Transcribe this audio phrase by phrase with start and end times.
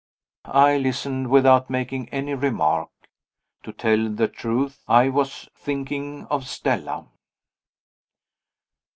[0.45, 2.89] I listened, without making any remark.
[3.61, 7.05] To tell the truth, I was thinking of Stella.